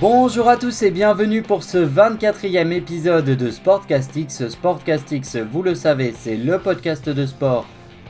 [0.00, 4.48] Bonjour à tous et bienvenue pour ce 24e épisode de Sportcastix.
[4.48, 7.66] Sportcastix, vous le savez, c'est le podcast de sport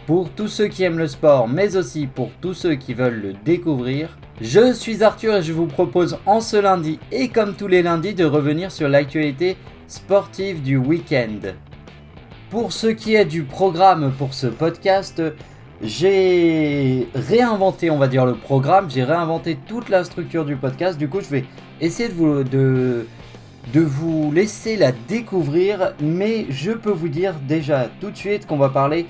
[0.07, 3.33] pour tous ceux qui aiment le sport, mais aussi pour tous ceux qui veulent le
[3.33, 4.17] découvrir.
[4.41, 8.15] Je suis Arthur et je vous propose en ce lundi et comme tous les lundis
[8.15, 9.57] de revenir sur l'actualité
[9.89, 11.41] sportive du week-end.
[12.51, 15.21] Pour ce qui est du programme pour ce podcast,
[15.83, 20.99] j'ai réinventé, on va dire, le programme, j'ai réinventé toute la structure du podcast.
[20.99, 21.45] Du coup, je vais
[21.81, 23.07] essayer de vous, de,
[23.73, 28.59] de vous laisser la découvrir, mais je peux vous dire déjà tout de suite qu'on
[28.59, 29.07] va parler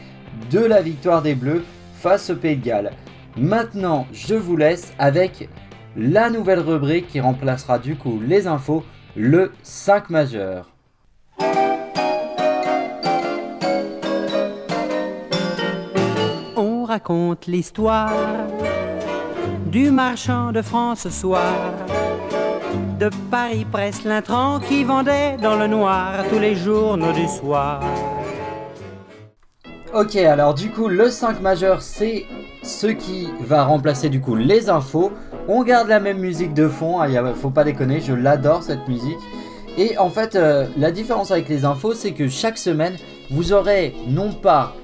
[0.51, 2.93] de la victoire des Bleus face au Pays de Galles.
[3.37, 5.49] Maintenant, je vous laisse avec
[5.97, 8.85] la nouvelle rubrique qui remplacera du coup les infos,
[9.17, 10.71] le 5 majeur.
[16.91, 18.11] Raconte l'histoire
[19.67, 21.55] du marchand de France ce soir.
[22.99, 27.81] De Paris presse l'intrant qui vendait dans le noir tous les journaux du soir.
[29.95, 32.27] Ok, alors du coup, le 5 majeur, c'est
[32.65, 35.13] ce qui va remplacer du coup les infos.
[35.47, 38.89] On garde la même musique de fond, il hein, faut pas déconner, je l'adore cette
[38.89, 39.19] musique.
[39.79, 42.97] Et en fait, euh, la différence avec les infos, c'est que chaque semaine,
[43.31, 44.75] vous aurez non pas,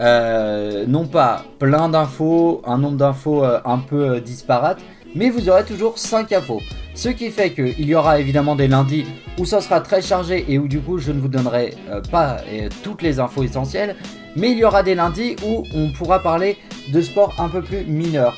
[0.00, 4.78] euh, non pas plein d'infos, un nombre d'infos euh, un peu disparate,
[5.14, 6.60] mais vous aurez toujours 5 infos.
[6.94, 9.04] Ce qui fait qu'il y aura évidemment des lundis
[9.38, 11.74] où ça sera très chargé et où du coup je ne vous donnerai
[12.10, 12.38] pas
[12.82, 13.96] toutes les infos essentielles,
[14.36, 16.56] mais il y aura des lundis où on pourra parler
[16.92, 18.36] de sport un peu plus mineur.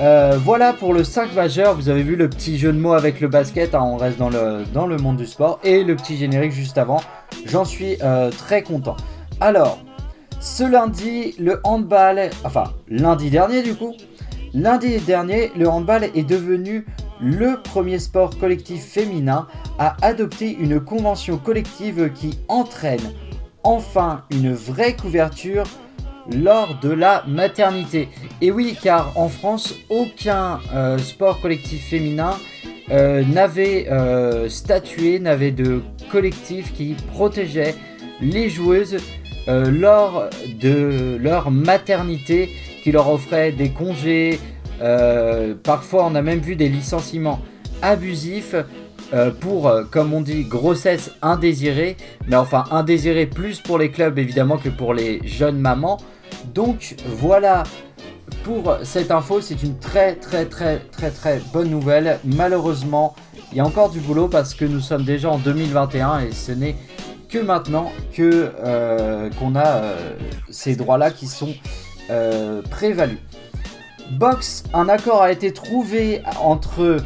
[0.00, 3.20] Euh, voilà pour le 5 majeur, vous avez vu le petit jeu de mots avec
[3.20, 6.78] le basket, hein, on reste dans le, monde du sport, et le petit générique juste
[6.78, 7.00] avant,
[7.46, 8.96] j'en suis euh, très content.
[9.40, 9.78] Alors,
[10.44, 13.94] ce lundi, le handball, enfin lundi dernier du coup,
[14.52, 16.84] lundi dernier, le handball est devenu
[17.18, 23.14] le premier sport collectif féminin à adopter une convention collective qui entraîne
[23.62, 25.64] enfin une vraie couverture
[26.30, 28.10] lors de la maternité.
[28.42, 32.36] Et oui, car en France, aucun euh, sport collectif féminin
[32.90, 35.80] euh, n'avait euh, statué, n'avait de
[36.12, 37.74] collectif qui protégeait
[38.20, 38.98] les joueuses
[39.46, 40.28] lors
[40.60, 42.50] de leur maternité,
[42.82, 44.40] qui leur offrait des congés.
[45.62, 47.40] parfois, on a même vu des licenciements
[47.82, 48.54] abusifs.
[49.40, 51.96] pour, comme on dit, grossesse indésirée,
[52.26, 55.98] mais enfin indésirée plus pour les clubs évidemment que pour les jeunes mamans.
[56.54, 57.64] Donc voilà
[58.42, 62.18] pour cette info, c'est une très très très très très bonne nouvelle.
[62.24, 63.14] Malheureusement,
[63.52, 66.52] il y a encore du boulot parce que nous sommes déjà en 2021 et ce
[66.52, 66.76] n'est
[67.34, 69.96] que maintenant que euh, qu'on a euh,
[70.50, 71.52] ces droits-là qui sont
[72.10, 73.18] euh, prévalus.
[74.72, 76.98] Un accord a été trouvé entre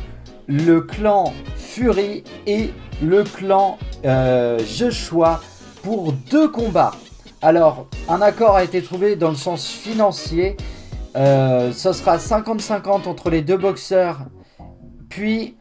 [0.47, 5.41] le clan Fury et le clan Joshua
[5.83, 6.93] pour deux combats.
[7.41, 10.59] Alors, un accord a été trouvé dans le sens financier.
[11.17, 14.19] Euh, ce sera 50-50 entre les deux boxeurs,
[15.09, 15.57] puis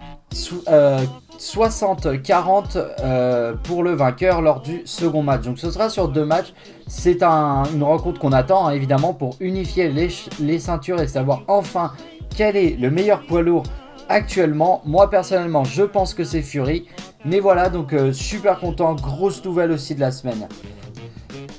[1.40, 5.44] 60-40 euh, euh, pour le vainqueur lors du second match.
[5.44, 6.54] Donc ce sera sur deux matchs.
[6.88, 10.10] C'est une rencontre qu'on attend hein, évidemment pour unifier les,
[10.40, 11.92] les, ceintures et savoir enfin
[12.36, 13.64] quel est le meilleur poids lourd
[14.10, 14.82] actuellement.
[14.86, 16.86] Moi personnellement, je pense que c'est Fury.
[17.26, 18.96] Mais voilà, donc super content.
[18.96, 20.48] Grosse nouvelle aussi de la semaine.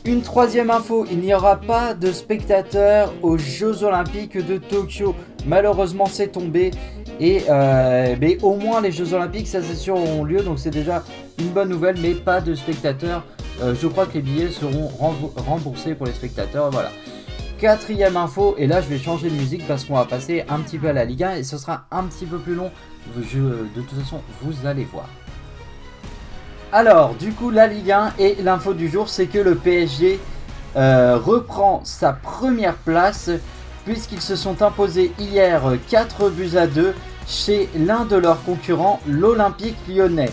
[0.08, 5.14] Une troisième info, il n'y aura pas de spectateurs aux Jeux Olympiques de Tokyo.
[5.44, 6.70] Malheureusement, c'est tombé.
[7.20, 10.42] Et euh, mais au moins les Jeux Olympiques, ça c'est sûr, auront lieu.
[10.42, 11.02] Donc c'est déjà
[11.38, 13.24] une bonne nouvelle, mais pas de spectateurs.
[13.62, 14.90] Euh, je crois que les billets seront
[15.36, 16.70] remboursés pour les spectateurs.
[16.70, 16.90] Voilà.
[17.58, 20.78] Quatrième info, et là je vais changer de musique parce qu'on va passer un petit
[20.78, 22.70] peu à la Ligue 1 et ce sera un petit peu plus long.
[23.16, 23.22] de
[23.74, 25.08] toute façon, vous allez voir.
[26.70, 30.20] Alors, du coup, la Ligue 1 et l'info du jour, c'est que le PSG
[30.76, 33.30] euh, reprend sa première place
[33.86, 36.94] puisqu'ils se sont imposés hier 4 buts à 2
[37.28, 40.30] chez l'un de leurs concurrents, l'Olympique lyonnais.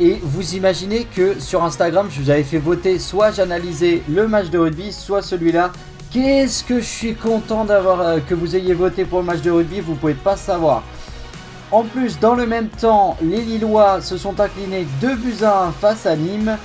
[0.00, 4.48] Et vous imaginez que sur Instagram, je vous avais fait voter soit j'analysais le match
[4.50, 5.72] de rugby, soit celui-là.
[6.10, 9.50] Qu'est-ce que je suis content d'avoir euh, que vous ayez voté pour le match de
[9.50, 10.84] rugby, vous pouvez pas savoir.
[11.72, 15.72] En plus, dans le même temps, les Lillois se sont inclinés 2 buts à 1
[15.72, 16.56] face à Nîmes.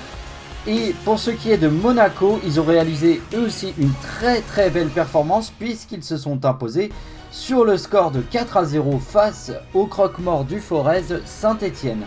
[0.68, 4.70] Et pour ce qui est de Monaco, ils ont réalisé eux aussi une très très
[4.70, 6.92] belle performance puisqu'ils se sont imposés
[7.32, 12.06] sur le score de 4 à 0 face au croque-mort du Forez Saint-Etienne.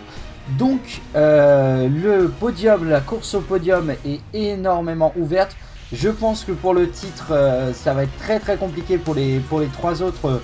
[0.59, 5.55] Donc euh, le podium, la course au podium est énormément ouverte.
[5.93, 9.41] Je pense que pour le titre, euh, ça va être très très compliqué pour les,
[9.73, 10.41] trois autres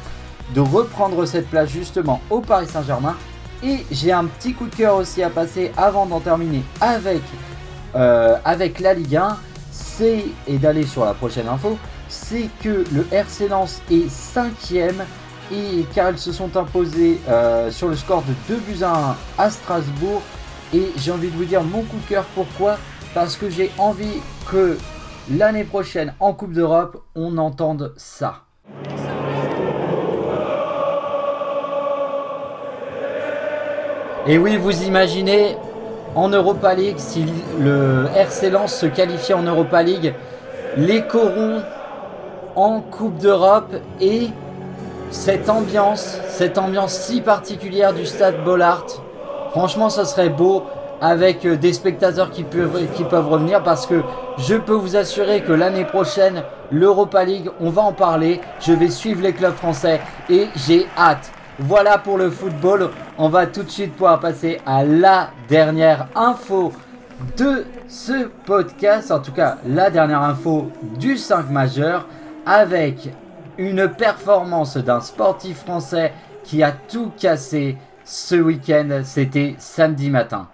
[0.53, 3.15] de reprendre cette place justement au Paris Saint-Germain.
[3.63, 7.21] Et j'ai un petit coup de cœur aussi à passer avant d'en terminer avec,
[7.95, 9.37] euh, avec la Ligue 1.
[9.71, 11.77] C'est, et d'aller sur la prochaine info,
[12.09, 15.05] c'est que le RC Lens est cinquième
[15.51, 19.45] et car ils se sont imposés euh, sur le score de 2 buts à 1
[19.45, 20.21] à Strasbourg.
[20.73, 22.77] Et j'ai envie de vous dire mon coup de cœur, pourquoi?
[23.13, 24.21] Parce que j'ai envie
[24.51, 24.77] que
[25.31, 28.41] l'année prochaine en Coupe d'Europe, on entende ça.
[34.27, 35.57] Et oui, vous imaginez,
[36.13, 37.25] en Europa League, si
[37.59, 40.13] le RC Lens se qualifie en Europa League,
[40.77, 41.63] les corons
[42.59, 44.27] en Coupe d'Europe et
[45.11, 48.85] cette ambiance, cette ambiance si particulière du stade Bollard,
[49.51, 50.63] franchement, ce serait beau
[50.99, 54.01] avec euh, des spectateurs qui peuvent, qui peuvent revenir parce que
[54.37, 58.41] je peux vous assurer que l'année prochaine, l'Europa League, on va en parler.
[58.59, 61.31] Je vais suivre les clubs français et j'ai hâte.
[61.59, 62.89] Voilà pour le football.
[63.17, 66.73] On va tout de suite pouvoir passer à la dernière info
[67.37, 69.11] de ce podcast.
[69.11, 72.05] En tout cas, la dernière info du 5 majeur
[72.45, 73.09] avec
[73.57, 76.13] une performance d'un sportif français
[76.43, 79.01] qui a tout cassé ce week-end.
[79.03, 80.49] C'était samedi matin.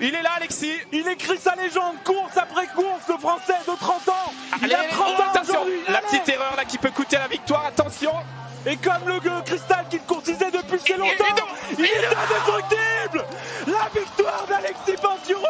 [0.00, 0.78] Il est là, Alexis.
[0.92, 4.32] Il écrit sa légende, course après course, le français de 30 ans.
[4.62, 8.12] Il a 30 ans attention, la petite erreur là qui peut coûter la victoire, attention.
[8.66, 11.24] Et comme le gueux Cristal qui le courtisait depuis si longtemps,
[11.78, 13.24] il est indestructible
[13.66, 15.46] La victoire d'Alexis Pinturo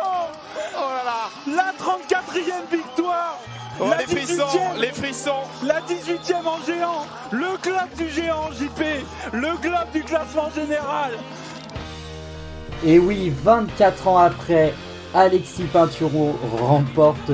[0.76, 3.36] Oh là là La 34e victoire
[3.82, 4.80] Oh, La les frissons, 18e.
[4.80, 5.30] les frissons.
[5.64, 8.82] La 18e en géant Le club du géant JP
[9.32, 11.12] Le club du classement général
[12.84, 14.74] Et oui, 24 ans après,
[15.14, 17.30] Alexis Pinturo remporte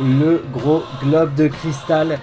[0.00, 2.18] le gros globe de cristal.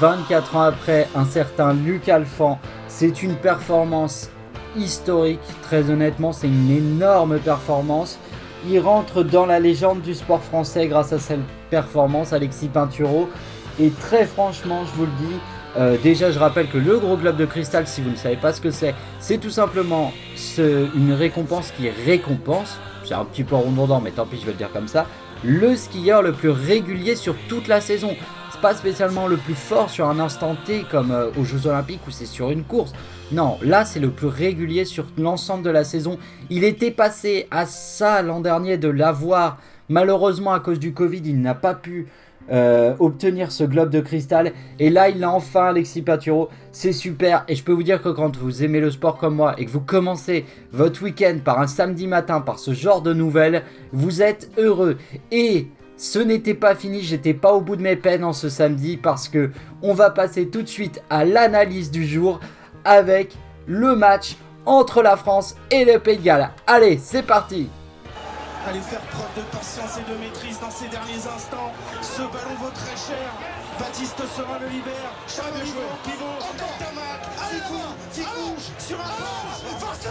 [0.00, 2.58] 24 ans après, un certain Luc Alphand.
[2.88, 4.30] C'est une performance
[4.76, 5.40] historique.
[5.62, 8.18] Très honnêtement, c'est une énorme performance.
[8.68, 11.40] Il rentre dans la légende du sport français grâce à cette
[11.70, 13.28] performance, Alexis Pinturo.
[13.78, 15.36] Et très franchement, je vous le dis,
[15.76, 18.52] euh, déjà, je rappelle que le gros globe de cristal, si vous ne savez pas
[18.52, 20.12] ce que c'est, c'est tout simplement
[20.58, 24.58] une récompense qui récompense, c'est un petit peu redondant, mais tant pis, je vais le
[24.58, 25.06] dire comme ça,
[25.44, 28.16] le skieur le plus régulier sur toute la saison.
[28.62, 32.10] Pas spécialement le plus fort sur un instant T comme euh, aux Jeux Olympiques où
[32.10, 32.92] c'est sur une course.
[33.30, 36.18] Non, là c'est le plus régulier sur l'ensemble de la saison.
[36.48, 39.58] Il était passé à ça l'an dernier de l'avoir.
[39.88, 42.08] Malheureusement à cause du Covid, il n'a pas pu
[42.50, 44.52] euh, obtenir ce globe de cristal.
[44.78, 46.48] Et là, il l'a enfin, Alexis Paturo.
[46.72, 47.44] C'est super.
[47.48, 49.70] Et je peux vous dire que quand vous aimez le sport comme moi et que
[49.70, 54.50] vous commencez votre week-end par un samedi matin, par ce genre de nouvelles, vous êtes
[54.58, 54.96] heureux.
[55.32, 58.96] Et ce n'était pas fini, j'étais pas au bout de mes peines en ce samedi
[58.96, 59.50] parce que
[59.82, 62.40] on va passer tout de suite à l'analyse du jour
[62.84, 63.34] avec
[63.66, 66.50] le match entre la France et le Pays de Galles.
[66.66, 67.68] Allez, c'est parti
[68.68, 71.72] Allez faire preuve de patience et de maîtrise dans ces derniers instants.
[72.02, 73.30] Ce ballon vaut très cher.
[73.78, 75.12] Baptiste Serin le libère.
[75.28, 76.24] Chabot en pivot.
[76.40, 77.22] Encore Tamac.
[77.48, 77.78] Ficou.
[78.10, 78.56] Ficou.
[78.78, 79.56] Sur un pas.
[79.78, 80.10] Vincent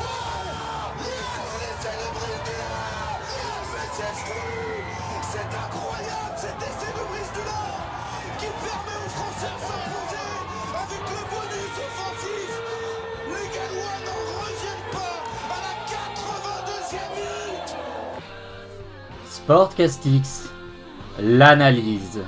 [3.93, 4.64] C'est
[19.45, 20.49] Sportcastix,
[21.19, 22.19] l'analyse.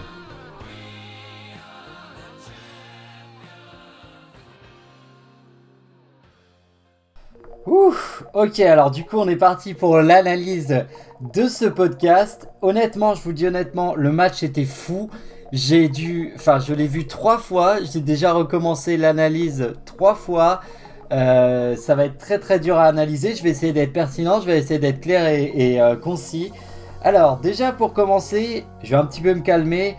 [7.65, 10.85] Ouf, ok, alors du coup on est parti pour l'analyse
[11.33, 12.49] de ce podcast.
[12.61, 15.09] Honnêtement, je vous dis honnêtement, le match était fou.
[15.51, 20.59] J'ai dû, enfin je l'ai vu trois fois, j'ai déjà recommencé l'analyse trois fois.
[21.11, 24.45] Euh, ça va être très très dur à analyser, je vais essayer d'être pertinent, je
[24.45, 26.51] vais essayer d'être clair et, euh, concis.
[27.03, 29.95] Alors déjà pour commencer, je vais un petit peu me calmer.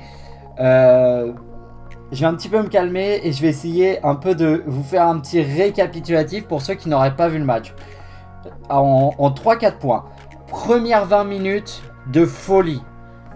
[0.61, 1.33] Euh,
[2.11, 4.83] je vais un petit peu me calmer et je vais essayer un peu de vous
[4.83, 7.75] faire un petit récapitulatif pour ceux qui n'auraient pas vu le match.
[8.69, 10.05] En, en 3-4 points.
[10.49, 12.83] Première 20 minutes de folie.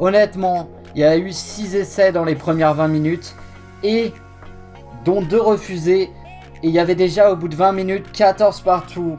[0.00, 3.36] Honnêtement, il y a eu 6 essais dans les premières 20 minutes
[3.82, 4.12] et
[5.04, 6.10] dont 2 refusés.
[6.62, 9.18] Et il y avait déjà au bout de 20 minutes 14 partout.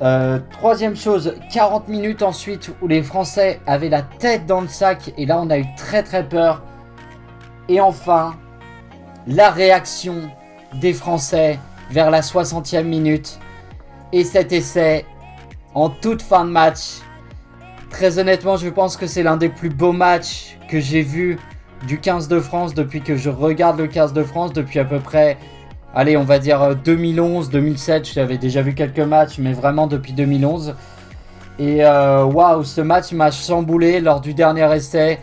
[0.00, 5.12] Euh, troisième chose, 40 minutes ensuite où les Français avaient la tête dans le sac
[5.16, 6.62] et là on a eu très très peur.
[7.68, 8.36] Et enfin,
[9.26, 10.30] la réaction
[10.74, 11.58] des Français
[11.90, 13.40] vers la 60e minute
[14.12, 15.04] et cet essai
[15.74, 17.00] en toute fin de match.
[17.90, 21.38] Très honnêtement, je pense que c'est l'un des plus beaux matchs que j'ai vu
[21.86, 25.00] du 15 de France depuis que je regarde le 15 de France depuis à peu
[25.00, 25.38] près
[25.94, 28.12] allez, on va dire 2011, 2007.
[28.12, 30.74] J'avais déjà vu quelques matchs, mais vraiment depuis 2011.
[31.58, 35.18] Et waouh, ce match m'a chamboulé lors du dernier essai.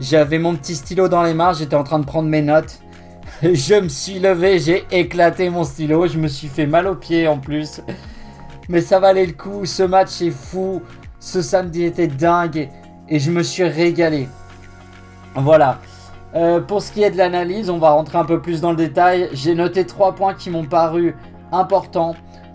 [0.00, 2.80] J'avais mon petit stylo dans les mains, j'étais en train de prendre mes notes.
[3.42, 7.26] Je me suis levé, j'ai éclaté mon stylo, je me suis fait mal aux pieds
[7.26, 7.80] en plus.
[8.68, 10.82] Mais ça valait le coup, ce match est fou.
[11.18, 12.68] Ce samedi était dingue
[13.08, 14.28] et je me suis régalé.
[15.34, 15.78] Voilà.
[16.34, 18.76] Euh, pour ce qui est de l'analyse, on va rentrer un peu plus dans le
[18.76, 19.28] détail.
[19.32, 21.16] J'ai noté trois points qui m'ont paru
[21.52, 22.14] importants.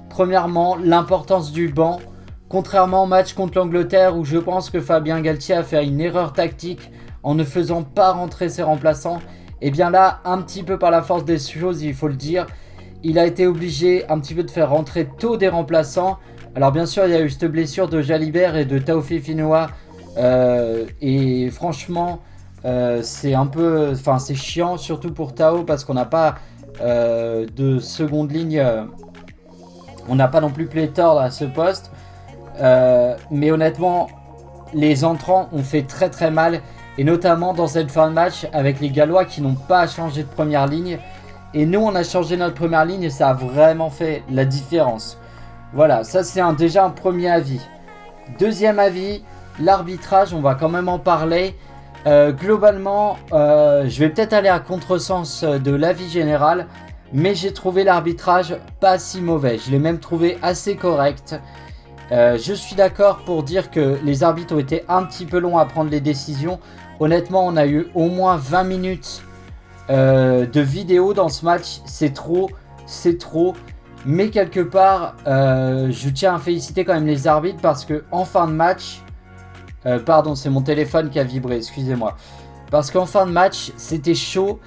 [0.10, 2.00] Premièrement, l'importance du banc.
[2.48, 6.32] Contrairement au match contre l'Angleterre où je pense que Fabien Galtier a fait une erreur
[6.32, 6.91] tactique
[7.24, 9.17] en ne faisant pas rentrer ses remplaçants,
[9.60, 12.15] et eh bien là, un petit peu par la force des choses, il faut le
[12.15, 12.46] dire,
[13.03, 16.20] il a été obligé un petit peu de faire rentrer tôt des remplaçants.
[16.53, 19.67] Alors bien sûr, il y a eu cette blessure de Jalibert et de Taofi Finoa,
[20.17, 22.20] euh, et franchement,
[22.66, 26.36] euh, c'est un peu, enfin c'est chiant surtout pour Tao parce qu'on n'a pas
[26.82, 28.64] euh, de seconde ligne,
[30.10, 31.92] on n'a pas non plus pléthore à ce poste.
[33.32, 34.08] mais honnêtement,
[34.74, 36.62] les entrants ont fait très très mal
[36.98, 40.28] et notamment dans cette fin de match avec les Gallois qui n'ont pas changé de
[40.28, 40.98] première ligne.
[41.54, 45.18] Et nous, on a changé notre première ligne et ça a vraiment fait la différence.
[45.74, 47.62] Voilà, ça c'est déjà un premier avis.
[48.40, 49.24] Deuxième avis,
[49.60, 51.56] l'arbitrage, on va quand même en parler.
[52.06, 56.68] Euh, globalement, euh, je vais peut-être aller à contresens de l'avis général,
[57.14, 59.58] mais j'ai trouvé l'arbitrage pas si mauvais.
[59.58, 61.36] Je l'ai même trouvé assez correct.
[62.12, 65.58] Euh, je suis d'accord pour dire que les arbitres ont été un petit peu longs
[65.58, 66.60] à prendre les décisions.
[67.00, 69.24] Honnêtement, on a eu au moins 20 minutes
[69.90, 71.82] euh, de vidéo dans ce match.
[71.86, 72.50] C'est trop,
[72.86, 73.56] c'est trop.
[74.06, 78.24] Mais quelque part, euh, je tiens à féliciter quand même les arbitres parce que en
[78.24, 79.02] fin de match,
[79.86, 82.15] euh, pardon, c'est mon téléphone qui a vibré, excusez-moi.
[82.72, 84.60] Parce qu'en fin de match, c'était chaud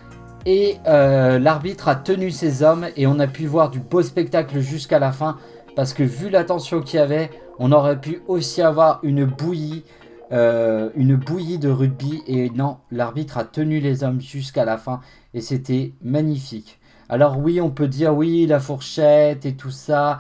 [0.47, 4.99] et l'arbitre a tenu ses hommes et on a pu voir du beau spectacle jusqu'à
[4.99, 5.37] la fin.
[5.77, 9.85] Parce que vu la tension qu'il y avait, on aurait pu aussi avoir une bouillie.
[10.31, 15.01] Euh, une bouillie de rugby et non, l'arbitre a tenu les hommes jusqu'à la fin
[15.33, 16.81] et c'était magnifique.
[17.09, 20.19] Alors oui, on peut dire oui, la fourchette et tout ça,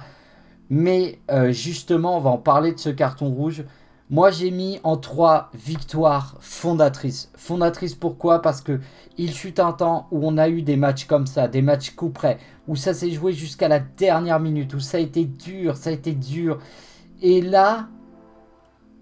[0.71, 3.64] mais euh, justement, on va en parler de ce carton rouge.
[4.11, 7.31] Moi, j'ai mis en trois victoires fondatrices.
[7.37, 8.41] Fondatrices pourquoi?
[8.41, 8.81] Parce que
[9.19, 12.09] il fut un temps où on a eu des matchs comme ça, des matchs coup
[12.09, 15.91] près, où ça s'est joué jusqu'à la dernière minute, où ça a été dur, ça
[15.91, 16.59] a été dur.
[17.21, 17.88] Et là,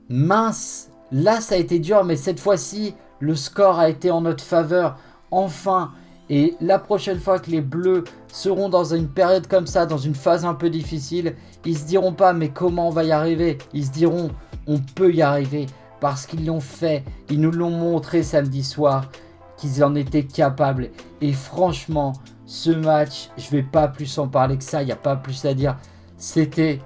[0.08, 4.42] mince, Là, ça a été dur, mais cette fois-ci, le score a été en notre
[4.42, 4.98] faveur.
[5.30, 5.92] Enfin,
[6.28, 10.14] et la prochaine fois que les Bleus seront dans une période comme ça, dans une
[10.14, 13.58] phase un peu difficile, ils se diront pas mais comment on va y arriver?
[13.72, 14.30] Ils se diront
[14.66, 15.66] on peut y arriver
[16.00, 19.08] parce qu'ils l'ont fait, ils nous l'ont montré samedi soir
[19.56, 20.90] qu'ils en étaient capables.
[21.20, 22.12] Et franchement,
[22.44, 25.44] ce match, je vais pas plus en parler que ça, il n'y a pas plus
[25.44, 25.76] à dire.
[26.16, 26.80] C'était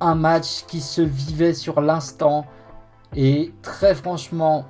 [0.00, 2.46] un match qui se vivait sur l'instant.
[3.16, 4.66] Et très franchement,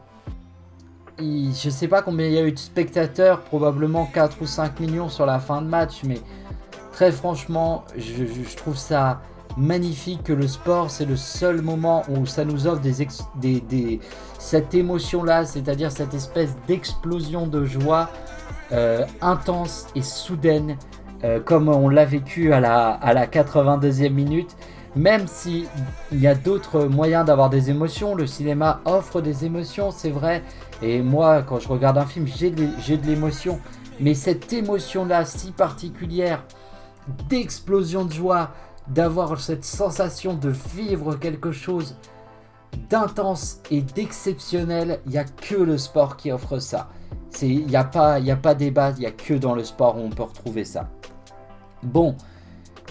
[1.19, 5.09] je sais pas combien il y a eu de spectateurs, probablement 4 ou 5 millions
[5.09, 6.19] sur la fin de match, mais
[6.93, 9.21] très franchement, je, trouve ça
[9.57, 12.83] magnifique que le sport, c'est le seul moment où ça nous offre
[14.39, 18.11] cette émotion-là, c'est-à-dire cette espèce d'explosion de joie
[18.73, 20.77] euh, intense et soudaine,
[21.23, 24.57] euh, comme on l'a vécu à la 82e minute.
[24.97, 25.67] Même s'il
[26.13, 30.43] y a d'autres moyens d'avoir des émotions, le cinéma offre des émotions, c'est vrai.
[30.83, 33.61] Et moi, quand je regarde un film, j'ai de l'émotion.
[34.01, 36.45] Mais cette émotion-là si particulière,
[37.29, 38.51] d'explosion de joie,
[38.89, 41.97] d'avoir cette sensation de vivre quelque chose
[42.91, 46.89] d'intense et d'exceptionnel, il n'y a que le sport qui offre ça.
[47.43, 50.01] Il n'y a, pas, a pas débat, il n'y a que dans le sport où
[50.01, 50.89] on peut retrouver ça.
[51.83, 52.17] Bon,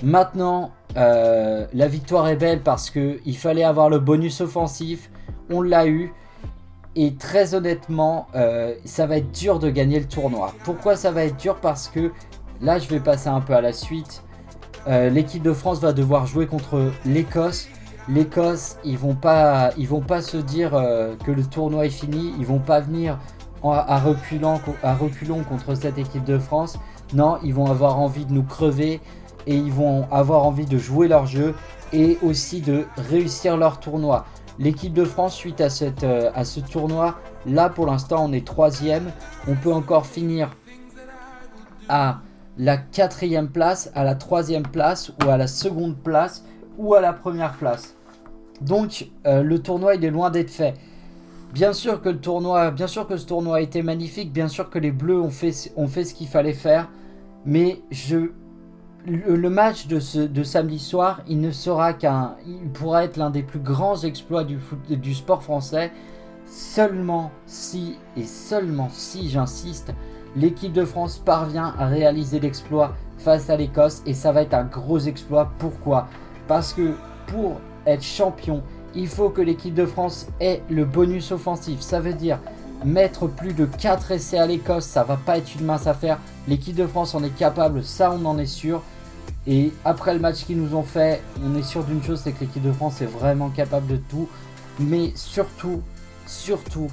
[0.01, 5.09] maintenant, euh, la victoire est belle parce qu'il fallait avoir le bonus offensif.
[5.49, 6.13] On l'a eu.
[6.95, 10.53] Et très honnêtement, euh, ça va être dur de gagner le tournoi.
[10.63, 11.55] Pourquoi ça va être dur?
[11.55, 12.11] Parce que
[12.61, 14.23] là, je vais passer un peu à la suite.
[14.87, 17.67] Euh, l'équipe de France va devoir jouer contre l'Écosse.
[18.07, 20.71] L'Écosse, ils vont vont pas se dire
[21.25, 22.33] que le tournoi est fini.
[22.37, 23.17] Ils vont pas venir
[23.63, 24.59] à, à reculons
[25.43, 26.77] contre cette équipe de France.
[27.13, 28.99] Non, ils vont avoir envie de nous crever
[29.47, 31.55] et ils vont avoir envie de jouer leur jeu
[31.91, 34.25] et aussi de réussir leur tournoi.
[34.59, 35.61] L'équipe de France, suite
[36.03, 39.11] euh, à ce tournoi, là pour l'instant on est troisième.
[39.47, 40.49] On peut encore finir
[41.89, 42.19] à
[42.57, 46.45] la quatrième place, à la troisième place ou à la seconde place
[46.77, 47.95] ou à la première place.
[48.61, 50.75] Donc euh, le tournoi il est loin d'être fait.
[51.51, 54.69] Bien sûr que le tournoi, bien sûr que ce tournoi a été magnifique, bien sûr
[54.69, 56.89] que les Bleus ont fait ce qu'il fallait faire.
[57.45, 58.31] Mais je,
[59.05, 59.99] le, match de,
[60.43, 62.35] samedi soir, il ne sera qu'un.
[62.47, 65.91] Il pourra être l'un des plus grands exploits du, du sport français.
[66.45, 69.93] Seulement si, et seulement si, j'insiste,
[70.35, 74.01] l'équipe de France parvient à réaliser l'exploit face à l'Écosse.
[74.05, 75.51] Et ça va être un gros exploit.
[75.59, 76.07] Pourquoi?
[76.47, 76.93] Parce que
[77.27, 78.63] pour être champion,
[78.95, 81.81] il faut que l'équipe de France ait le bonus offensif.
[81.81, 82.39] Ça veut dire
[82.85, 86.19] mettre plus de 4 essais à l'Écosse, ça va pas être une mince affaire.
[86.47, 88.81] L'équipe de France en est capable, ça on en est sûr.
[89.45, 92.41] Et après le match qu'ils nous ont fait, on est sûr d'une chose, c'est que
[92.41, 94.29] l'équipe de France est vraiment capable de tout.
[94.79, 95.81] Mais surtout,
[96.25, 96.87] surtout,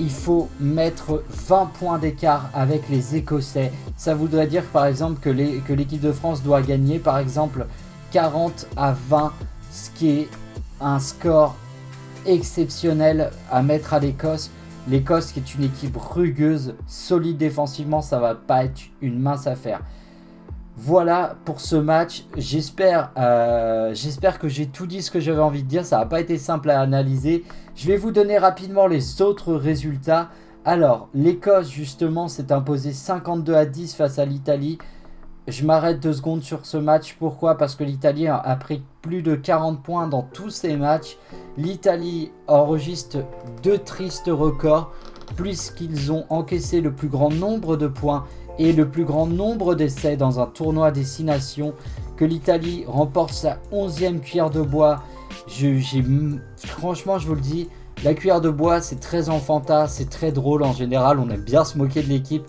[0.00, 3.72] il faut mettre 20 points d'écart avec les Écossais.
[3.96, 5.30] Ça voudrait dire par exemple que
[5.72, 7.66] l'équipe de France doit gagner par exemple
[8.10, 9.32] 40 à 20,
[9.70, 10.28] ce qui est
[10.80, 11.54] un score
[12.26, 14.50] exceptionnel à mettre à l'Écosse.
[14.88, 19.80] L'Écosse qui est une équipe rugueuse, solide défensivement, ça va pas être une mince affaire.
[20.76, 22.24] Voilà pour ce match.
[22.36, 25.84] J'espère, euh, j'espère que j'ai tout dit ce que j'avais envie de dire.
[25.84, 27.44] Ça n'a pas été simple à analyser.
[27.76, 30.30] Je vais vous donner rapidement les autres résultats.
[30.64, 34.78] Alors, l'Écosse justement s'est imposée 52 à 10 face à l'Italie.
[35.46, 37.16] Je m'arrête deux secondes sur ce match.
[37.18, 37.58] Pourquoi?
[37.58, 41.18] Parce que l'Italie a pris plus de 40 points dans tous ses matchs.
[41.58, 43.18] L'Italie enregistre
[43.62, 44.90] deux tristes records
[45.36, 48.24] puisqu'ils ont encaissé le plus grand nombre de points
[48.58, 51.74] et le plus grand nombre d'essais dans un tournoi destination.
[52.16, 55.02] Que l'Italie remporte sa 11e cuillère de bois.
[55.48, 55.80] Je,
[56.56, 57.68] franchement, je vous le dis,
[58.04, 61.18] la cuillère de bois, c'est très enfantin, c'est très drôle en général.
[61.18, 62.44] On aime bien se moquer de l'équipe.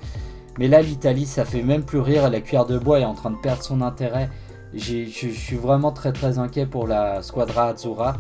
[0.60, 2.30] Mais là, l'Italie, ça fait même plus rire.
[2.30, 4.30] La cuillère de bois est en train de perdre son intérêt.
[4.74, 8.16] Je suis vraiment très très inquiet pour la Squadra Azzurra.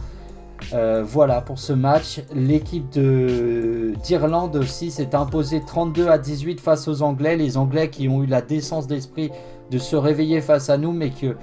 [0.73, 2.21] Euh, voilà pour ce match.
[2.33, 7.35] L'équipe d'Irlande aussi s'est imposée 32 à 18 face aux Anglais.
[7.35, 9.31] Les Anglais qui ont eu la décence d'esprit
[9.71, 11.35] de se réveiller face à nous, mais que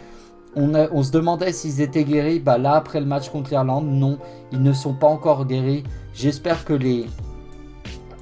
[0.57, 2.41] on, se demandait s'ils étaient guéris.
[2.41, 4.19] Bah là, après le match contre l'Irlande, non,
[4.53, 5.85] ils ne sont pas encore guéris.
[6.13, 7.07] J'espère que les,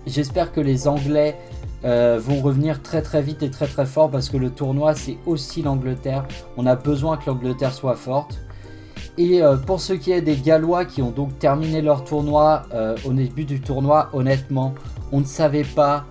[0.06, 1.37] j'espère que les Anglais
[1.84, 5.16] euh, vont revenir très très vite et très très fort parce que le tournoi c'est
[5.26, 6.26] aussi l'Angleterre.
[6.56, 8.40] On a besoin que l'Angleterre soit forte.
[9.18, 12.96] Et euh, pour ce qui est des Gallois qui ont donc terminé leur tournoi euh,
[13.04, 14.74] au début du tournoi, honnêtement,
[15.12, 16.04] on ne savait pas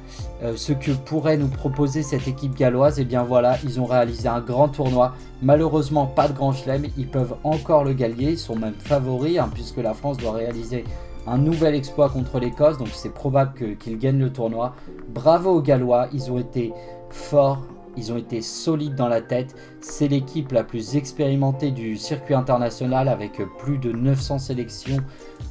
[0.55, 2.99] ce que pourrait nous proposer cette équipe galloise.
[2.99, 5.13] Et bien voilà, ils ont réalisé un grand tournoi.
[5.41, 6.85] Malheureusement, pas de grand chelem.
[6.95, 8.31] Ils peuvent encore le gagner.
[8.31, 10.83] Ils sont même favoris hein, puisque la France doit réaliser
[11.27, 14.73] un nouvel exploit contre l'Écosse, donc c'est probable qu'ils gagnent le tournoi.
[15.09, 16.73] Bravo aux Gallois, ils ont été
[17.09, 17.61] forts,
[17.97, 19.55] ils ont été solides dans la tête.
[19.81, 24.99] C'est l'équipe la plus expérimentée du circuit international avec plus de 900 sélections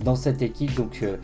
[0.05, 1.17] dans cette équipe, donc euh,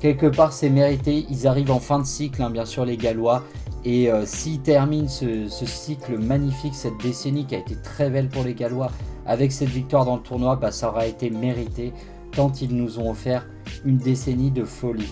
[0.00, 1.26] quelque part c'est mérité.
[1.28, 3.42] Ils arrivent en fin de cycle, hein, bien sûr les Gallois,
[3.84, 8.44] et euh, s'ils terminent ce, cycle magnifique, cette décennie qui a été très belle pour
[8.44, 8.90] les Gallois,
[9.26, 11.92] avec cette victoire dans le tournoi, bah, ça aura été mérité
[12.32, 13.46] tant ils nous ont offert
[13.84, 15.10] une décennie de folie.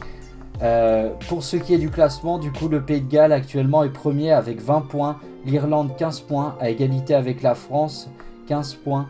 [0.62, 3.90] Euh, pour ce qui est du classement, du coup, le Pays de Galles actuellement est
[3.90, 8.10] premier avec 20 points, l'Irlande 15 points, à égalité avec la France
[8.48, 9.08] 15 points,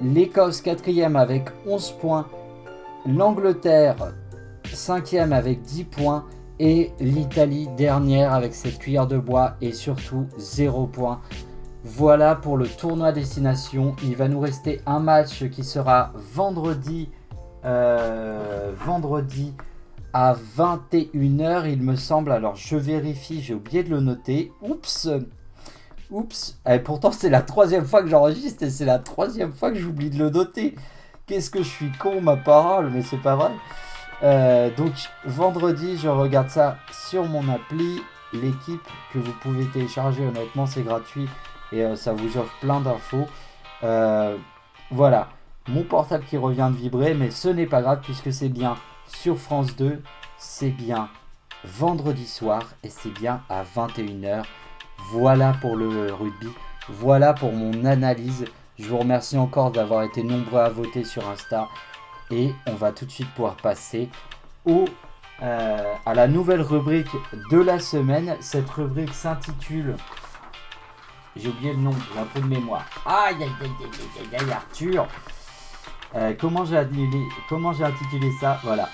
[0.00, 2.26] l'Écosse quatrième avec 11 points,
[3.06, 4.12] l'Angleterre
[4.64, 6.24] 5 avec 10 points
[6.58, 11.20] et l'Italie dernière avec cette cuillère de bois et surtout 0 points.
[11.84, 13.94] Voilà pour le tournoi destination.
[14.02, 17.08] Il va nous rester un match qui sera vendredi
[17.66, 19.52] euh, vendredi
[20.12, 22.30] à 21h, il me semble.
[22.30, 24.52] Alors, je vérifie, j'ai oublié de le noter.
[24.62, 25.08] Oups
[26.10, 29.70] Oups et eh, Pourtant, c'est la troisième fois que j'enregistre et c'est la troisième fois
[29.70, 30.74] que j'oublie de le noter.
[31.26, 33.50] Qu'est-ce que je suis con, ma parole, mais c'est pas vrai.
[34.22, 34.92] Euh, donc,
[35.24, 36.76] vendredi, je regarde ça
[37.08, 38.00] sur mon appli.
[38.32, 41.28] L'équipe que vous pouvez télécharger, honnêtement, c'est gratuit
[41.72, 43.26] et euh, ça vous offre plein d'infos.
[44.90, 45.28] voilà
[45.68, 49.38] mon portable qui revient de vibrer, mais ce n'est pas grave puisque c'est bien sur
[49.38, 50.00] France 2,
[50.38, 51.08] c'est bien
[51.64, 54.44] vendredi soir et c'est bien à 21h.
[55.10, 56.48] Voilà pour le rugby,
[56.88, 58.44] voilà pour mon analyse.
[58.78, 61.68] Je vous remercie encore d'avoir été nombreux à voter sur Insta
[62.30, 64.10] et on va tout de suite pouvoir passer
[64.66, 64.84] au,
[65.42, 67.10] euh, à la nouvelle rubrique
[67.50, 68.36] de la semaine.
[68.40, 69.96] Cette rubrique s'intitule
[71.36, 72.86] j'ai oublié le nom, j'ai un peu de mémoire.
[73.04, 75.06] Aïe aïe aïe aïe aïe aïe Arthur
[76.14, 76.78] euh, comment j'ai
[77.84, 78.58] intitulé, ça?
[78.62, 78.88] Voilà.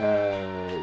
[0.00, 0.78] Euh,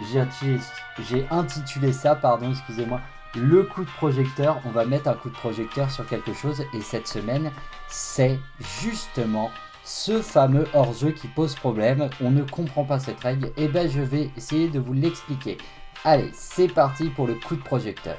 [1.09, 2.99] j'ai intitulé, ça, pardon, excusez-moi,
[3.35, 4.59] le coup de projecteur.
[4.65, 6.63] On va mettre un coup de projecteur sur quelque chose.
[6.73, 7.51] Et cette semaine,
[7.87, 8.39] c'est
[8.81, 9.51] justement
[9.83, 12.09] ce fameux hors-jeu qui pose problème.
[12.21, 13.47] On ne comprend pas cette règle.
[13.57, 15.57] Et eh ben, je vais essayer de vous l'expliquer.
[16.05, 18.17] Allez, c'est parti pour le coup de projecteur.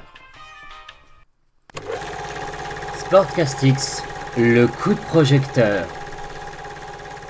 [2.99, 4.03] Sportcastix,
[4.37, 5.85] le coup de projecteur.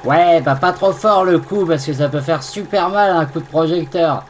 [0.04, 3.26] Ouais, bah pas trop fort le coup parce que ça peut faire super mal un
[3.26, 4.26] coup de projecteur.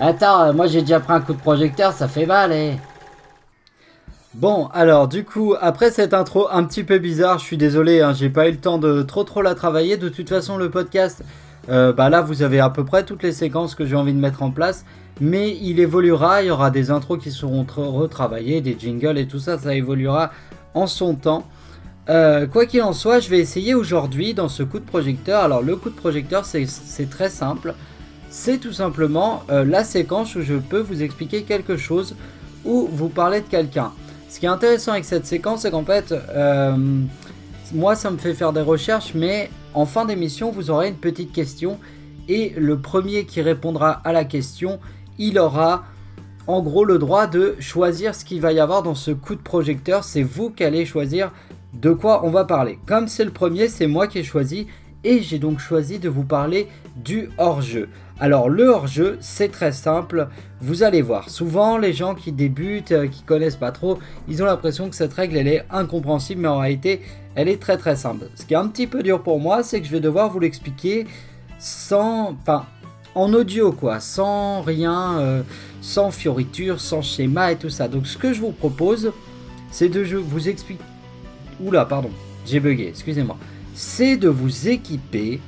[0.00, 2.76] Attends, moi j'ai déjà pris un coup de projecteur, ça fait mal, eh.
[4.34, 8.14] Bon, alors du coup, après cette intro un petit peu bizarre, je suis désolé, hein,
[8.14, 9.98] j'ai pas eu le temps de trop trop la travailler.
[9.98, 11.22] De toute façon, le podcast,
[11.68, 14.18] euh, bah là vous avez à peu près toutes les séquences que j'ai envie de
[14.18, 14.86] mettre en place.
[15.20, 19.38] Mais il évoluera, il y aura des intros qui seront retravaillées, des jingles et tout
[19.38, 20.30] ça, ça évoluera
[20.72, 21.46] en son temps.
[22.08, 25.42] Euh, quoi qu'il en soit, je vais essayer aujourd'hui dans ce coup de projecteur.
[25.42, 27.74] Alors le coup de projecteur, c'est très simple.
[28.30, 32.16] C'est tout simplement euh, la séquence où je peux vous expliquer quelque chose
[32.64, 33.92] ou vous parler de quelqu'un.
[34.32, 36.74] Ce qui est intéressant avec cette séquence, c'est qu'en fait, euh,
[37.74, 41.32] moi, ça me fait faire des recherches, mais en fin d'émission, vous aurez une petite
[41.32, 41.78] question.
[42.30, 44.80] Et le premier qui répondra à la question,
[45.18, 45.84] il aura
[46.46, 49.42] en gros le droit de choisir ce qu'il va y avoir dans ce coup de
[49.42, 50.02] projecteur.
[50.02, 51.30] C'est vous qui allez choisir
[51.74, 52.78] de quoi on va parler.
[52.86, 54.66] Comme c'est le premier, c'est moi qui ai choisi.
[55.04, 57.90] Et j'ai donc choisi de vous parler du hors-jeu.
[58.22, 60.28] Alors le hors-jeu, c'est très simple.
[60.60, 64.46] Vous allez voir, souvent les gens qui débutent, euh, qui connaissent pas trop, ils ont
[64.46, 67.00] l'impression que cette règle elle est incompréhensible, mais en réalité,
[67.34, 68.26] elle est très très simple.
[68.36, 70.38] Ce qui est un petit peu dur pour moi, c'est que je vais devoir vous
[70.38, 71.08] l'expliquer
[71.58, 72.64] sans, enfin,
[73.16, 75.42] en audio quoi, sans rien, euh,
[75.80, 77.88] sans fioriture, sans schéma et tout ça.
[77.88, 79.10] Donc ce que je vous propose,
[79.72, 80.84] c'est de vous expliquer.
[81.60, 82.10] Oula, pardon,
[82.46, 83.36] j'ai bugué, excusez-moi.
[83.74, 85.40] C'est de vous équiper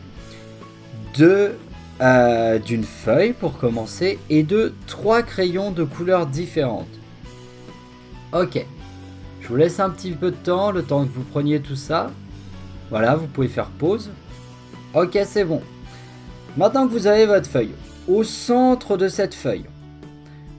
[1.16, 1.52] de
[2.00, 6.88] euh, d'une feuille pour commencer et de trois crayons de couleurs différentes.
[8.32, 8.66] Ok,
[9.40, 12.10] je vous laisse un petit peu de temps, le temps que vous preniez tout ça.
[12.90, 14.10] Voilà, vous pouvez faire pause.
[14.94, 15.62] Ok, c'est bon.
[16.56, 17.74] Maintenant que vous avez votre feuille,
[18.08, 19.66] au centre de cette feuille,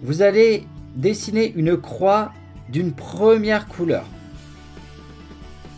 [0.03, 2.31] vous allez dessiner une croix
[2.69, 4.05] d'une première couleur.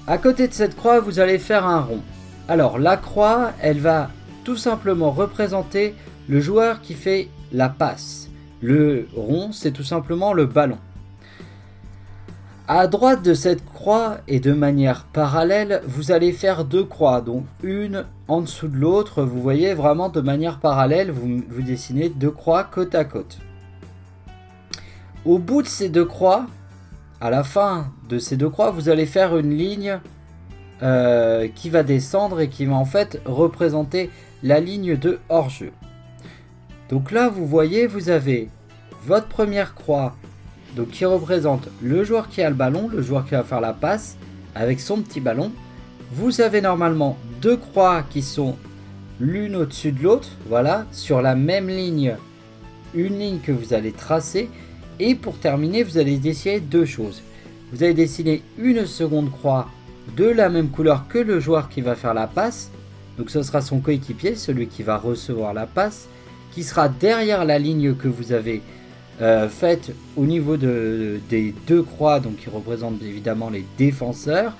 [0.06, 2.02] À côté de cette croix, vous allez faire un rond.
[2.48, 4.10] Alors la croix, elle va
[4.48, 5.94] tout simplement représenter
[6.30, 8.30] le joueur qui fait la passe.
[8.62, 10.78] Le rond, c'est tout simplement le ballon.
[12.66, 17.44] À droite de cette croix et de manière parallèle, vous allez faire deux croix, donc
[17.62, 19.22] une en dessous de l'autre.
[19.24, 23.40] Vous voyez vraiment de manière parallèle, vous, dessinez deux croix côte à côte.
[25.26, 26.46] Au bout de ces deux croix,
[27.20, 30.00] à la fin de ces deux croix, vous allez faire une ligne
[30.84, 34.10] euh, qui va descendre et qui va en fait représenter
[34.44, 35.72] la ligne de hors-jeu.
[36.90, 38.50] Donc là, vous voyez, vous avez
[39.06, 40.16] votre première croix
[40.76, 43.74] donc qui représente le joueur qui a le ballon, le joueur qui va faire la
[43.74, 44.16] passe
[44.56, 45.52] avec son petit ballon.
[46.12, 48.56] Vous avez normalement deux croix qui sont
[49.20, 52.16] l'une au-dessus de l'autre, voilà, sur la même ligne,
[52.94, 54.50] une ligne que vous allez tracer.
[55.00, 57.22] Et pour terminer, vous allez dessiner deux choses.
[57.72, 59.68] Vous allez dessiner une seconde croix
[60.16, 62.72] de la même couleur que le joueur qui va faire la passe
[63.18, 66.08] donc ce sera son coéquipier, celui qui va recevoir la passe,
[66.52, 68.62] qui sera derrière la ligne que vous avez
[69.22, 74.54] euh, faite au niveau des deux croix, donc qui représentent évidemment les défenseurs.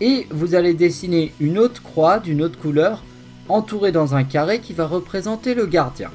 [0.00, 3.02] Et vous allez dessiner une autre croix d'une autre couleur,
[3.50, 6.10] entourée dans un carré qui va représenter le gardien.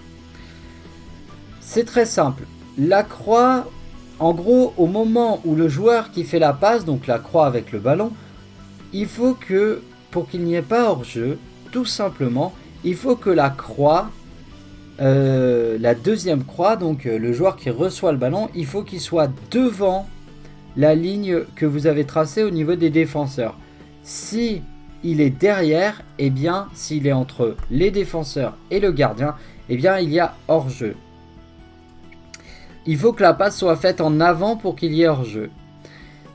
[1.62, 2.43] C'est très simple.
[2.78, 3.69] La croix,
[4.19, 7.71] en gros, au moment où le joueur qui fait la passe, donc la croix avec
[7.71, 8.12] le ballon,
[8.93, 11.38] il faut que, pour qu'il n'y ait pas hors-jeu,
[11.76, 12.54] tout simplement,
[12.86, 14.10] il faut que la croix,
[15.02, 19.02] euh, la deuxième croix, donc euh, le joueur qui reçoit le ballon, il faut qu'il
[19.02, 20.08] soit devant
[20.78, 23.58] la ligne que vous avez tracée au niveau des défenseurs.
[24.04, 24.62] Si
[25.04, 29.36] il est derrière, et eh bien, s'il est entre les défenseurs et le gardien,
[29.68, 30.96] et eh bien, il y a hors-jeu.
[32.86, 35.50] Il faut que la passe soit faite en avant pour qu'il y ait hors-jeu.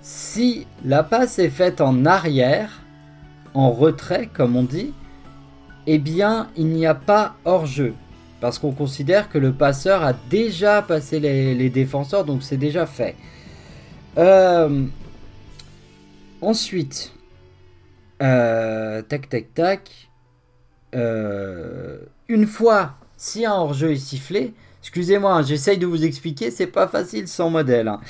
[0.03, 2.83] Si la passe est faite en arrière,
[3.55, 4.93] en retrait comme on dit,
[5.87, 7.95] eh bien, il n'y a pas hors-jeu.
[8.41, 13.15] Parce qu'on considère que le passeur a déjà passé les, défenseurs, donc c'est déjà fait.
[14.17, 14.87] Euh,
[16.41, 17.13] ensuite,
[18.23, 20.11] euh, tac tac tac.
[20.95, 26.67] Euh, une fois, si un hors-jeu est sifflé, excusez-moi, hein, j'essaye de vous expliquer, c'est
[26.67, 27.89] pas facile sans modèle.
[27.89, 28.01] Hein.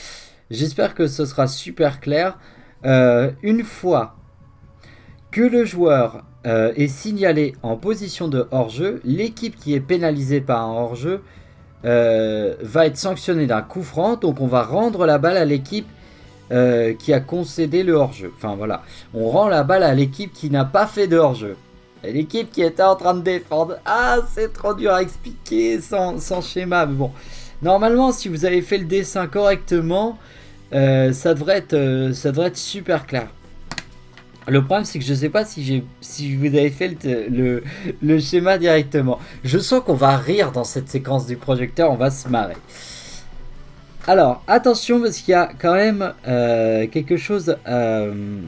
[0.51, 2.39] J'espère que ce sera super clair.
[2.85, 4.17] une fois
[5.33, 10.63] que le joueur euh, est signalé en position de hors-jeu, l'équipe qui est pénalisée par
[10.63, 11.23] un hors-jeu
[11.85, 14.17] euh, va être sanctionnée d'un coup franc.
[14.17, 15.89] Donc on va rendre la balle à l'équipe
[16.53, 18.33] euh, qui a concédé le hors-jeu.
[18.37, 18.83] Enfin voilà,
[19.15, 21.57] on rend la balle à l'équipe qui n'a pas fait de hors-jeu.
[22.03, 23.77] L'équipe qui était en train de défendre.
[23.85, 26.87] Ah, c'est trop dur à expliquer sans, sans, schéma.
[26.87, 27.11] Mais bon,
[27.61, 30.19] normalement, si vous avez fait le dessin correctement,
[30.73, 33.29] Euh, ça, devrait être, euh, ça devrait être super clair.
[34.49, 35.85] Le problème, c'est que je sais pas si, j'ai,
[36.37, 39.19] vous avez fait le, schéma directement.
[39.45, 42.57] Je sens qu'on va rire dans cette séquence du projecteur, on va se marrer.
[44.07, 47.57] Alors, attention, parce qu'il y a quand même euh, quelque chose.
[47.69, 48.41] euh,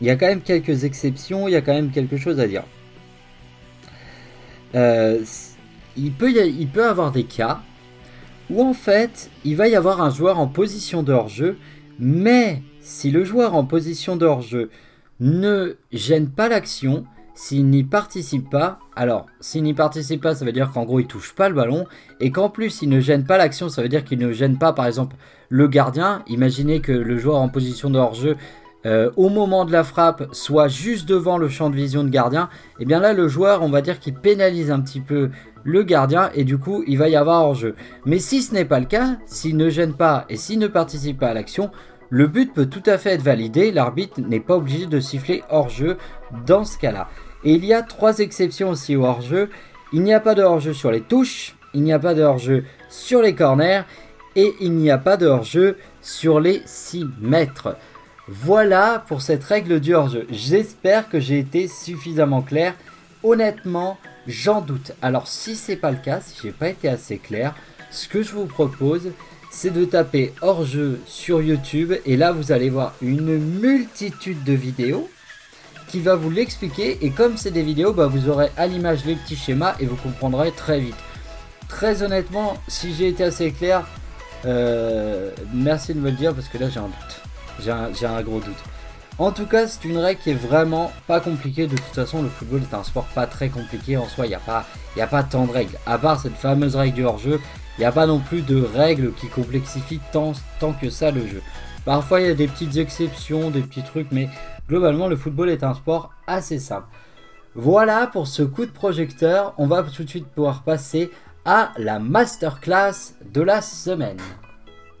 [0.00, 2.46] il y a quand même quelques exceptions, il y a quand même quelque chose à
[2.46, 2.64] dire.
[4.74, 5.24] Euh,
[5.96, 7.60] il, peut y avoir des cas
[8.50, 11.58] où en fait, il va y avoir un joueur en position de hors-jeu,
[11.98, 14.70] mais si le joueur en position de hors-jeu
[15.20, 17.04] ne gêne pas l'action,
[17.34, 21.06] s'il n'y participe pas, alors s'il n'y participe pas, ça veut dire qu'en gros il
[21.06, 21.86] touche pas le ballon,
[22.20, 24.72] et qu'en plus il ne gêne pas l'action, ça veut dire qu'il ne gêne pas
[24.72, 25.16] par exemple
[25.48, 26.22] le gardien.
[26.26, 28.36] Imaginez que le joueur en position de hors-jeu
[28.86, 32.48] euh, au moment de la frappe soit juste devant le champ de vision de gardien,
[32.80, 35.30] et bien là le joueur on va dire qu'il pénalise un petit peu
[35.64, 37.74] le gardien et du coup il va y avoir hors-jeu.
[38.04, 41.20] Mais si ce n'est pas le cas, s'il ne gêne pas et s'il ne participe
[41.20, 41.70] pas à l'action,
[42.10, 45.98] le but peut tout à fait être validé, l'arbitre n'est pas obligé de siffler hors-jeu
[46.46, 47.08] dans ce cas-là.
[47.44, 49.50] Et il y a trois exceptions aussi au hors-jeu.
[49.92, 52.64] Il n'y a pas de hors-jeu sur les touches, il n'y a pas de hors-jeu
[52.88, 53.82] sur les corners
[54.36, 57.76] et il n'y a pas de hors-jeu sur les 6 mètres.
[58.26, 60.26] Voilà pour cette règle du hors-jeu.
[60.30, 62.74] J'espère que j'ai été suffisamment clair.
[63.22, 64.92] Honnêtement, j'en doute.
[65.02, 67.54] Alors si c'est pas le cas, si j'ai pas été assez clair,
[67.90, 69.12] ce que je vous propose,
[69.50, 75.08] c'est de taper hors-jeu sur YouTube et là vous allez voir une multitude de vidéos
[75.88, 79.14] qui va vous l'expliquer et comme c'est des vidéos, bah, vous aurez à l'image les
[79.16, 80.96] petits schémas et vous comprendrez très vite.
[81.68, 83.86] Très honnêtement, si j'ai été assez clair,
[84.44, 87.20] euh, merci de me le dire parce que là j'ai un doute.
[87.98, 88.54] J'ai un, gros doute.
[89.18, 91.66] En tout cas, c'est une règle qui est vraiment pas compliquée.
[91.66, 94.26] De toute façon, le football est un sport pas très compliqué en soi.
[94.26, 94.64] Il n'y a, pas-
[95.00, 95.76] a pas tant de règles.
[95.84, 97.40] À part cette fameuse règle du hors-jeu,
[97.78, 101.24] il n'y a pas non plus de règles qui complexifient tant, tant que ça le
[101.26, 101.40] jeu.
[101.84, 104.28] Parfois, il y a des petites exceptions, des petits trucs, mais
[104.68, 106.88] globalement, le football est un sport assez simple.
[107.54, 109.54] Voilà pour ce coup de projecteur.
[109.58, 111.10] On va tout de suite pouvoir passer
[111.44, 114.18] à la masterclass de la semaine.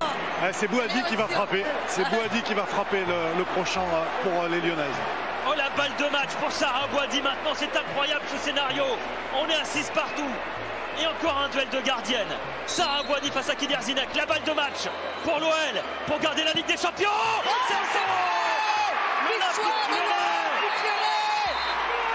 [0.00, 1.64] Ouais, c'est Bouhadi qui va frapper.
[1.88, 5.00] C'est Bouhadi qui va frapper le, le prochain euh, pour euh, les Lyonnaises.
[5.48, 8.84] Oh la balle de match pour Sarah Boidi maintenant, c'est incroyable ce scénario.
[9.34, 10.30] On est à 6 partout.
[11.00, 12.28] Et encore un duel de gardienne.
[12.66, 14.14] Sarah Boidi face à Kider Zinek.
[14.16, 14.88] La balle de match
[15.24, 17.08] pour l'OL, pour garder la Ligue des Champions.
[19.28, 19.48] Lyonnais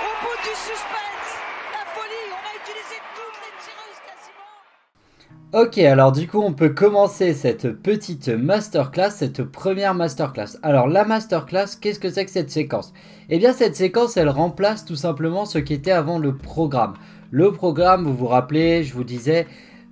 [0.04, 1.30] Au bout du suspense,
[1.72, 5.43] la folie, on a utilisé toutes les tireuses quasiment.
[5.54, 10.58] Ok, alors du coup, on peut commencer cette petite masterclass, cette première masterclass.
[10.64, 12.92] Alors, la masterclass, qu'est-ce que c'est que cette séquence?
[13.30, 16.96] Eh bien, cette séquence, elle remplace tout simplement ce qui était avant le programme.
[17.30, 19.46] Le programme, vous vous rappelez, je vous disais,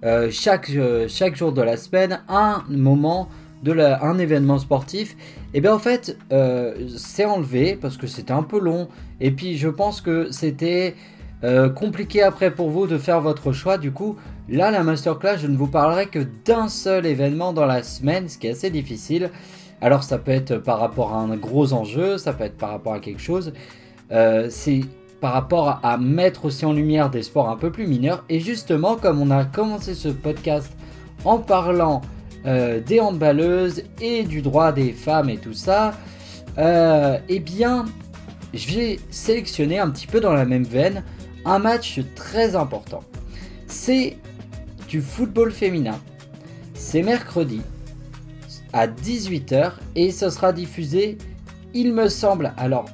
[0.03, 3.29] euh, chaque, euh, chaque jour de la semaine, un moment,
[3.61, 5.15] de la- un événement sportif.
[5.53, 8.87] Et bien, en fait, euh, c'est enlevé parce que c'était un peu long.
[9.19, 10.95] Et puis, je pense que c'était
[11.43, 13.77] euh, compliqué après pour vous de faire votre choix.
[13.77, 14.17] Du coup,
[14.51, 18.37] Là, la masterclass, je ne vous parlerai que d'un seul événement dans la semaine, ce
[18.37, 19.29] qui est assez difficile.
[19.79, 22.93] Alors, ça peut être par rapport à un gros enjeu, ça peut être par rapport
[22.93, 23.53] à quelque chose.
[24.11, 24.81] Euh, c'est
[25.21, 28.25] par rapport à, mettre aussi en lumière des sports un peu plus mineurs.
[28.27, 30.75] Et justement, comme on a commencé ce podcast
[31.23, 32.01] en parlant
[32.45, 35.93] euh, des handballeuses et du droit des femmes et tout ça,
[36.57, 37.85] eh bien,
[38.53, 41.03] je vais sélectionner un petit peu dans la même veine
[41.45, 43.03] un match très important.
[43.67, 44.17] C'est
[44.87, 45.99] du football féminin.
[46.73, 47.61] C'est mercredi
[48.73, 51.17] à 18h et ce sera diffusé,
[51.73, 52.53] il me semble.
[52.57, 52.85] Alors,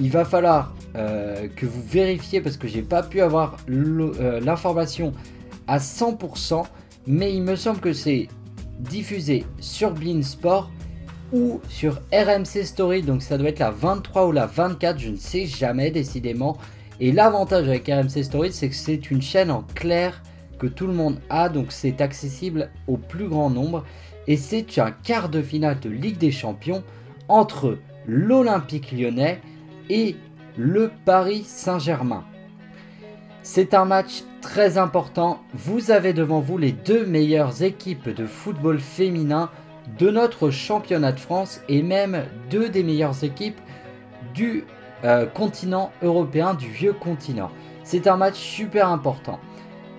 [0.00, 5.12] il va falloir euh, que vous vérifiez parce que j'ai pas pu avoir euh, l'information
[5.66, 6.64] à 100%,
[7.06, 8.28] mais il me semble que c'est
[8.80, 10.70] diffusé sur Bein Sport
[11.32, 15.16] ou sur RMC Story, donc ça doit être la 23 ou la 24, je ne
[15.16, 16.56] sais jamais décidément.
[17.00, 20.22] Et l'avantage avec RMC Story, c'est que c'est une chaîne en clair
[20.58, 23.84] que tout le monde a, donc c'est accessible au plus grand nombre.
[24.26, 26.82] Et c'est un quart de finale de Ligue des Champions
[27.28, 29.40] entre l'Olympique lyonnais
[29.88, 30.16] et
[30.56, 32.24] le Paris Saint-Germain.
[33.42, 35.40] C'est un match très important.
[35.54, 39.50] Vous avez devant vous les deux meilleures équipes de football féminin
[39.98, 43.60] de notre championnat de France et même deux des meilleures équipes
[44.34, 44.64] du
[45.04, 47.50] euh, continent européen, du vieux continent.
[47.84, 49.38] C'est un match super important.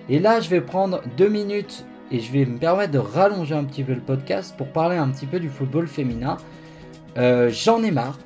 [0.08, 3.64] Et là, je vais prendre deux minutes et je vais me permettre de rallonger un
[3.64, 6.36] petit peu le podcast pour parler un petit peu du football féminin.
[7.16, 8.18] Euh, J'en ai marre.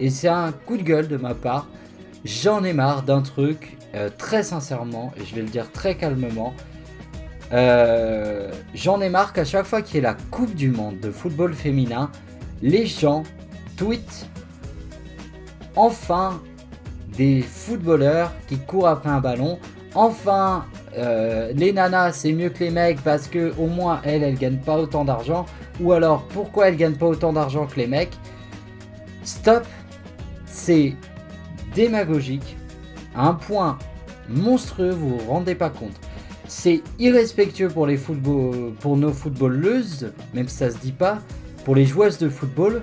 [0.00, 1.68] Et c'est un coup de gueule de ma part.
[2.24, 6.54] J'en ai marre d'un truc, euh, très sincèrement, et je vais le dire très calmement.
[7.50, 11.54] j'en ai marre qu'à chaque fois qu'il y ait la Coupe du Monde de football
[11.54, 12.10] féminin,
[12.62, 13.22] les gens
[13.76, 14.26] tweetent
[15.76, 16.40] enfin
[17.16, 19.58] des footballeurs qui courent après un ballon.
[19.94, 20.66] Enfin,
[20.98, 24.58] euh, les nanas c'est mieux que les mecs parce que au moins elles, elles gagnent
[24.58, 25.46] pas autant d'argent.
[25.80, 28.16] Ou alors pourquoi elles gagnent pas autant d'argent que les mecs?
[29.22, 29.64] Stop,
[30.46, 30.94] c'est
[31.74, 32.56] démagogique
[33.14, 33.78] à un point
[34.28, 35.94] monstrueux, vous vous rendez pas compte.
[36.48, 37.86] C'est irrespectueux pour,
[38.96, 41.18] nos footballeuses, même si ça se dit pas,
[41.64, 42.82] pour les joueuses de football,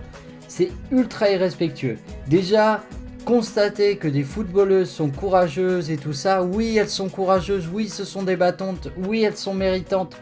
[0.55, 1.97] c'est ultra irrespectueux.
[2.27, 2.83] Déjà,
[3.25, 8.05] constater que des footballeuses sont courageuses et tout ça, oui, elles sont courageuses, oui, ce
[8.05, 10.21] sont des battantes, oui, elles sont méritantes.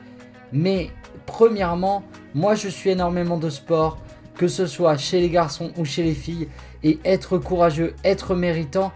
[0.54, 0.90] Mais
[1.26, 3.98] premièrement, moi je suis énormément de sport,
[4.38, 6.48] que ce soit chez les garçons ou chez les filles,
[6.82, 8.94] et être courageux, être méritant,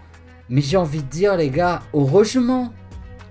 [0.48, 2.72] mais j'ai envie de dire les gars, heureusement,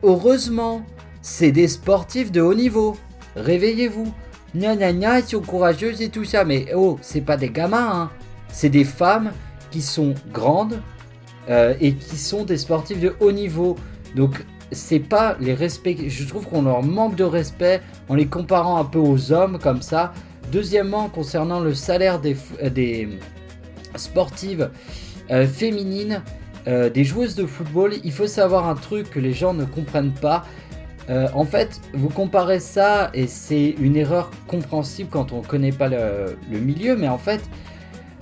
[0.04, 0.86] heureusement,
[1.24, 2.98] c'est des sportifs de haut niveau.
[3.36, 4.14] Réveillez-vous.
[4.56, 7.92] Gna gna gna, ils sont courageuses et tout ça, mais oh, c'est pas des gamins,
[7.94, 8.12] hein.
[8.48, 9.34] C'est des femmes
[9.70, 10.80] qui sont grandes
[11.50, 13.76] euh, et qui sont des sportifs de haut niveau.
[14.16, 15.98] Donc c'est pas les respect.
[16.08, 19.82] Je trouve qu'on leur manque de respect en les comparant un peu aux hommes comme
[19.82, 20.14] ça.
[20.54, 23.06] Deuxièmement, concernant le salaire des, euh,
[23.98, 24.72] sportives
[25.32, 26.22] euh, féminines,
[26.66, 30.46] des joueuses de football, il faut savoir un truc que les gens ne comprennent pas.
[31.10, 35.88] En fait, vous comparez ça et c'est une erreur compréhensible quand on ne connaît pas
[35.88, 37.42] le, le, milieu, mais en fait,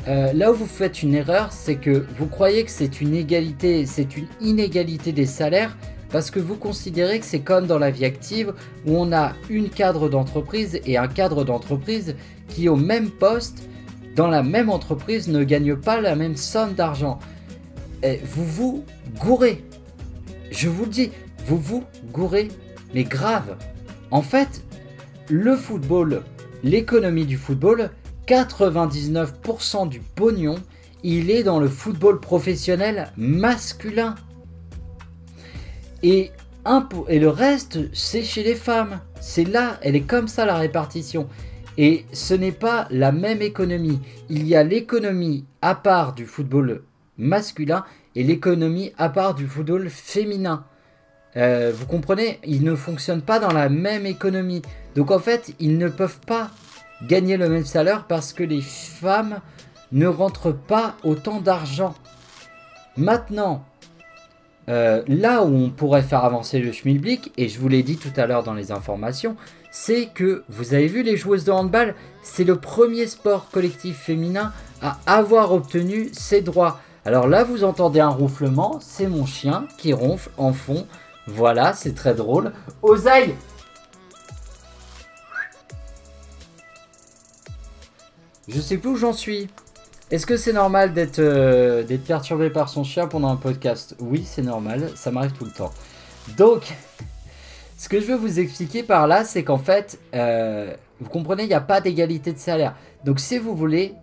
[0.08, 3.86] euh, là où vous faites une erreur, c'est que vous croyez que c'est une égalité,
[3.86, 5.78] c'est une inégalité des salaires
[6.12, 8.54] parce que vous considérez que c'est comme dans la vie active
[8.86, 12.16] où on a une cadre d'entreprise et un cadre d'entreprise
[12.50, 13.64] qui au même poste
[14.16, 17.18] dans la même entreprise ne gagne pas la même somme d'argent.
[18.26, 18.84] Vous vous
[19.18, 19.64] gourrez.
[20.52, 21.12] Je vous le dis,
[21.48, 22.50] vous vous gourrez,
[22.94, 23.56] mais grave.
[24.12, 24.64] En fait,
[25.30, 26.24] le football,
[26.64, 27.90] l'économie du football,
[28.28, 30.56] 99% du pognon,
[31.04, 34.16] il est dans le football professionnel masculin.
[36.02, 36.32] Et,
[37.10, 39.02] et le reste, c'est chez les femmes.
[39.20, 41.28] C'est là, elle est comme ça la répartition.
[41.78, 44.00] Et ce n'est pas la même économie.
[44.30, 46.84] Il y a l'économie à part du football
[47.18, 47.84] masculin
[48.16, 50.66] et l'économie à part du football féminin.
[51.36, 54.62] Euh, vous comprenez Ils ne fonctionnent pas dans la même économie.
[54.96, 56.52] Donc en fait, ils ne peuvent pas
[57.08, 59.40] gagner le même salaire parce que les femmes
[59.92, 61.96] ne rentrent pas autant d'argent.
[62.98, 63.66] Maintenant,
[64.70, 68.14] euh, là où on pourrait faire avancer le schmilblick, et je vous l'ai dit tout
[68.16, 69.36] à l'heure dans les informations,
[69.72, 74.54] c'est que vous avez vu les joueuses de handball, c'est le premier sport collectif féminin
[74.82, 76.80] à avoir obtenu ses droits.
[77.06, 80.88] Alors là, vous entendez un ronflement, c'est mon chien qui ronfle en fond.
[81.28, 82.52] Voilà, c'est très drôle.
[82.82, 83.36] Oseille,
[88.48, 89.48] Je sais plus où j'en suis.
[90.12, 93.96] Est-ce que c'est normal euh, d'être perturbé par son chien pendant un podcast?
[94.00, 95.72] Oui, c'est normal, ça m'arrive tout le temps.
[96.38, 96.74] Donc,
[97.78, 101.48] ce que je veux vous expliquer par là, c'est qu'en fait, euh, vous comprenez, il
[101.48, 102.76] n'y a pas d'égalité de salaire.
[103.06, 103.96] Donc, si vous voulez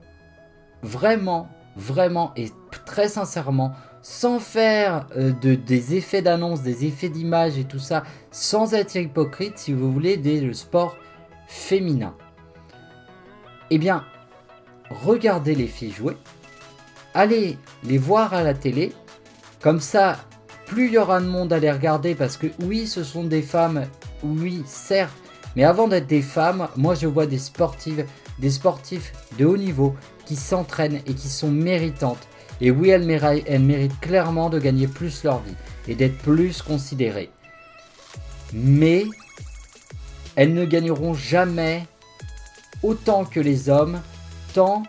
[0.82, 2.50] vraiment, vraiment et
[2.86, 8.04] très sincèrement, sans faire euh, de, des effets d'annonce, des effets d'image et tout ça,
[8.30, 10.96] sans être hypocrite, si vous voulez, des sport
[11.46, 12.14] féminin.
[13.70, 14.04] Eh bien,
[14.88, 16.16] regardez les filles jouer,
[17.14, 18.92] allez les voir à la télé,
[19.60, 20.16] comme ça,
[20.66, 23.42] plus il y aura de monde à les regarder, parce que oui, ce sont des
[23.42, 23.86] femmes,
[24.22, 25.12] oui, certes,
[25.56, 28.06] mais avant d'être des femmes, moi je vois des sportives,
[28.38, 32.28] des sportifs de haut niveau qui s'entraînent et qui sont méritantes.
[32.60, 35.54] Et oui, elles, méritent clairement de gagner plus leur vie
[35.88, 37.30] et d'être plus considérées.
[38.52, 39.04] Mais
[40.36, 41.86] elles ne gagneront jamais
[42.82, 44.00] autant que les hommes
[44.52, 44.82] tant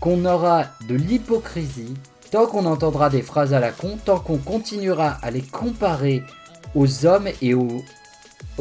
[0.00, 1.94] qu'on aura de l'hypocrisie,
[2.30, 6.22] tant qu'on entendra des phrases à la con, tant qu'on continuera à les comparer
[6.74, 7.82] aux hommes et au,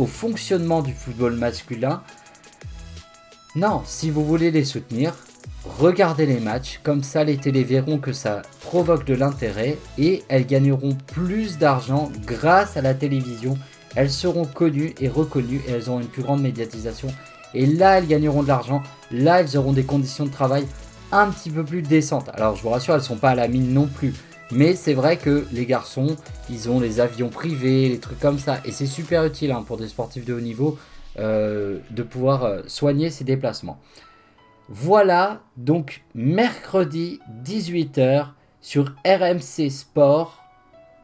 [0.06, 2.04] fonctionnement du football masculin,
[3.56, 5.16] non, si vous voulez les soutenir,
[5.80, 10.46] regardez les matchs, comme ça les télés verront que ça provoque de l'intérêt et elles
[10.46, 13.58] gagneront plus d'argent grâce à la télévision.
[13.96, 17.10] Elles seront connues et reconnues et elles auront une plus grande médiatisation
[17.54, 18.84] et là, elles gagneront de l'argent.
[19.12, 20.68] Là, elles auront des conditions de travail
[21.12, 22.30] un petit peu plus décentes.
[22.34, 24.14] Alors, je vous rassure, elles ne sont pas à la mine non plus.
[24.52, 26.16] Mais c'est vrai que les garçons,
[26.50, 28.60] ils ont les avions privés, les trucs comme ça.
[28.66, 30.78] Et c'est super utile hein, pour des sportifs de haut niveau
[31.20, 33.80] euh, de pouvoir euh, soigner ces déplacements.
[34.70, 40.44] Voilà, donc mercredi 18h sur RMC Sport,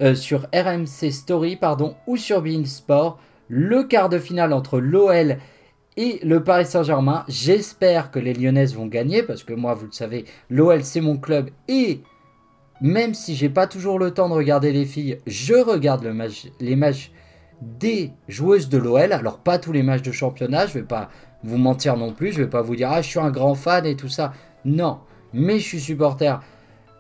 [0.02, 5.38] euh, sur RMC Story, pardon, ou sur Bein Sport, le quart de finale entre l'OL
[5.96, 7.24] et le Paris Saint-Germain.
[7.30, 11.18] J'espère que les Lyonnaises vont gagner parce que moi, vous le savez, l'OL c'est mon
[11.18, 12.02] club et
[12.82, 16.04] même si j'ai pas toujours le temps de regarder les filles, je regarde
[16.60, 17.12] les matchs
[17.62, 19.14] des joueuses de l'OL.
[19.14, 21.10] Alors pas tous les matchs de championnat, je vais pas
[21.44, 23.86] vous mentir non plus, je vais pas vous dire ah je suis un grand fan
[23.86, 24.34] et tout ça.
[24.66, 25.00] Non,
[25.34, 26.40] mais je suis supporter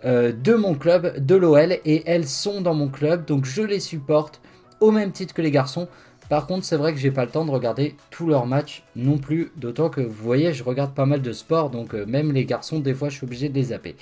[0.05, 3.79] euh, de mon club, de l'OL, et elles sont dans mon club, donc je les
[3.79, 4.41] supporte
[4.81, 5.87] au même titre que les garçons.
[6.29, 9.17] Par contre, c'est vrai que j'ai pas le temps de regarder tous leurs matchs non
[9.17, 12.45] plus, d'autant que vous voyez, je regarde pas mal de sport, donc euh, même les
[12.45, 13.95] garçons, des fois, je suis obligé de les zapper.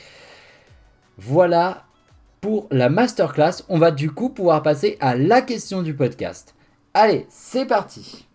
[1.18, 1.84] Voilà
[2.42, 3.64] pour la masterclass.
[3.70, 6.56] On va du coup pouvoir passer à la question du podcast.
[6.94, 8.28] Allez, c'est parti.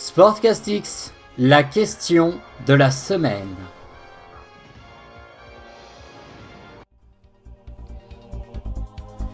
[0.00, 2.34] Sportcastix, la question
[2.68, 3.56] de la semaine.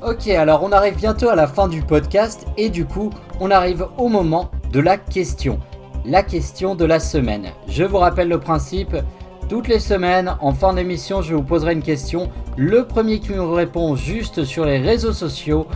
[0.03, 3.11] Ok, alors on arrive bientôt à la fin du podcast et du coup,
[3.41, 5.61] on arrive au moment de la question.
[6.07, 7.49] La question de la semaine.
[7.69, 8.97] Je vous rappelle le principe.
[9.51, 12.31] Toutes les semaines, en fin d'émission, je vous poserai une question.
[12.57, 15.67] Le premier qui me répond juste sur les réseaux sociaux,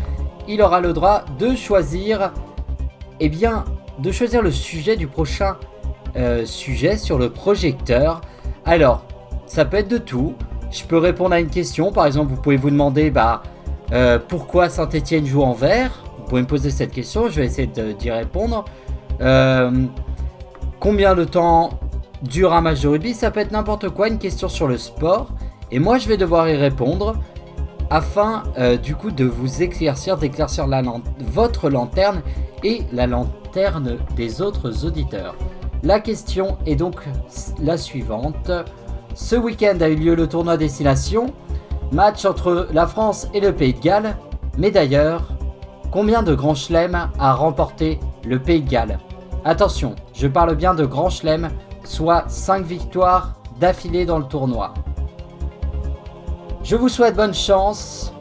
[0.48, 2.32] il aura le droit de choisir,
[3.20, 3.66] eh bien,
[3.98, 5.56] de choisir le sujet du prochain
[6.16, 8.20] euh, sujet sur le projecteur.
[8.64, 9.04] Alors,
[9.46, 10.34] ça peut être de tout.
[10.70, 11.92] Je peux répondre à une question.
[11.92, 13.42] Par exemple, vous pouvez vous demander, bah,
[13.92, 16.04] euh, pourquoi Saint-Etienne joue en vert?
[16.18, 18.64] Vous pouvez me poser cette question, je vais essayer d'y répondre.
[19.20, 19.86] Euh,
[20.78, 21.70] combien de temps
[22.22, 23.14] dure un match de rugby?
[23.14, 25.28] Ça peut être n'importe quoi, une question sur le sport.
[25.70, 27.14] Et moi, je vais devoir y répondre
[27.90, 28.42] afin
[28.82, 30.66] du coup de vous éclaircir, d'éclaircir
[31.20, 32.20] votre lanterne
[32.64, 35.34] et la lanterne des autres auditeurs.
[35.82, 37.06] La question est donc
[37.62, 38.50] la suivante.
[39.14, 41.32] Ce week-end a eu lieu le tournoi Destination.
[41.92, 44.16] Match entre la France et le Pays de Galles.
[44.58, 45.28] Mais d'ailleurs,
[45.92, 48.98] combien de grands chelems a remporté le Pays de Galles?
[49.44, 51.48] Attention, je parle bien de grands chelems,
[51.84, 54.74] soit 5 victoires d'affilée dans le tournoi.
[56.62, 58.12] Je vous souhaite bonne chance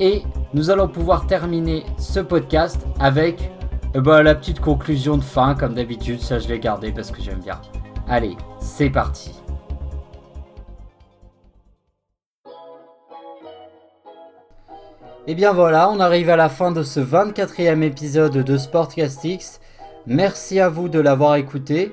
[0.00, 0.22] et
[0.54, 3.50] nous allons pouvoir terminer ce podcast avec
[3.92, 7.20] eh ben, la petite conclusion de fin comme d'habitude, ça je l'ai gardé parce que
[7.20, 7.60] j'aime bien.
[8.08, 9.32] Allez, c'est parti.
[15.26, 19.60] Et bien voilà, on arrive à la fin de ce 24e épisode de Sportcastix.
[20.06, 21.92] Merci à vous de l'avoir écouté.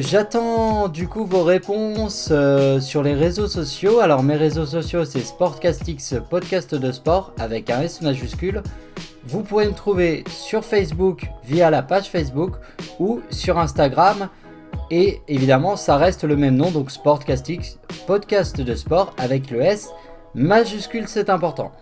[0.00, 4.00] J'attends du coup vos réponses euh, sur les réseaux sociaux.
[4.00, 8.62] Alors mes réseaux sociaux c'est Sportcastix podcast de sport avec un S majuscule.
[9.24, 12.52] Vous pouvez me trouver sur Facebook via la page Facebook
[12.98, 14.30] ou sur Instagram.
[14.90, 19.90] Et évidemment ça reste le même nom donc Sportcastix podcast de sport avec le S
[20.34, 21.72] majuscule c'est important.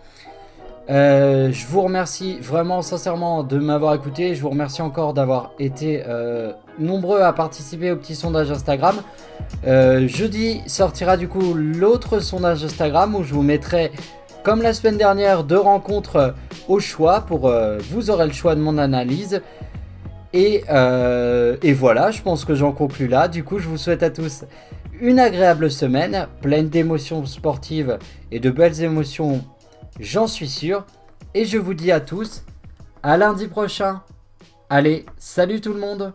[0.89, 4.35] Euh, je vous remercie vraiment sincèrement de m'avoir écouté.
[4.35, 8.95] Je vous remercie encore d'avoir été euh, nombreux à participer au petit sondage Instagram.
[9.65, 13.91] Euh, jeudi sortira du coup l'autre sondage Instagram où je vous mettrai,
[14.43, 16.33] comme la semaine dernière, deux rencontres
[16.69, 17.51] au choix pour
[17.89, 19.41] vous aurez le choix de mon analyse.
[20.33, 20.63] Et,
[21.63, 23.27] et voilà, je pense que j'en conclus là.
[23.27, 24.45] Du coup, je vous souhaite à tous
[24.99, 27.97] une agréable semaine, pleine d'émotions sportives
[28.31, 29.43] et de belles émotions
[29.99, 30.85] j'en suis sûr.
[31.33, 32.43] Et je vous dis à tous,
[33.03, 34.01] à lundi prochain.
[34.69, 36.13] Allez, salut tout le monde